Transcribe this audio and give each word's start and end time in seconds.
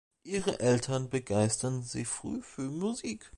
Ihre 0.23 0.59
Eltern 0.59 1.11
begeisterten 1.11 1.83
sie 1.83 2.05
früh 2.05 2.41
für 2.41 2.63
Musik. 2.71 3.29